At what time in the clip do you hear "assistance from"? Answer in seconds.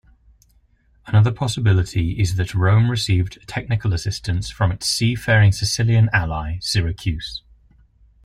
3.93-4.71